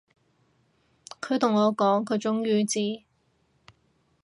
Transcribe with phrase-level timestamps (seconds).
[1.21, 3.03] 佢同我講，佢終於知